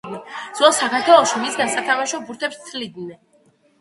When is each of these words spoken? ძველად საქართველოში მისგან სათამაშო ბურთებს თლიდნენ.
ძველად 0.59 0.75
საქართველოში 0.77 1.41
მისგან 1.43 1.71
სათამაშო 1.75 2.23
ბურთებს 2.31 2.59
თლიდნენ. 2.71 3.17